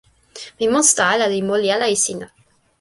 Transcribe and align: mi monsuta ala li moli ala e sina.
mi 0.57 0.65
monsuta 0.71 1.03
ala 1.13 1.25
li 1.33 1.39
moli 1.49 1.67
ala 1.75 1.87
e 1.95 1.97
sina. 2.05 2.27